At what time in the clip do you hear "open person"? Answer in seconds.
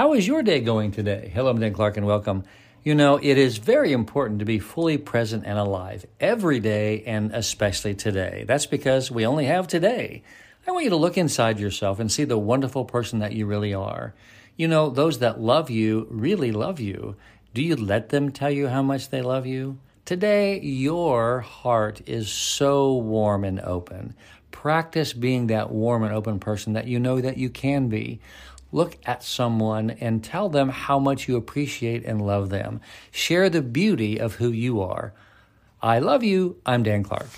26.14-26.72